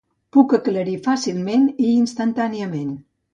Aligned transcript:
Puc 0.35 0.53
aclarir 0.57 0.95
fàcilment 1.07 1.67
i 1.89 1.91
instantàniament. 1.99 2.97